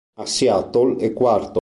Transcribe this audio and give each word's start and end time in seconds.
A 0.17 0.25
Seattle 0.25 0.95
è 0.97 1.13
quarto. 1.13 1.49